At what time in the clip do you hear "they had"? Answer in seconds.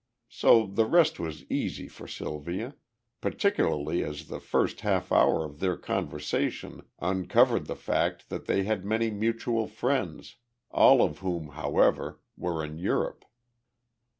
8.47-8.83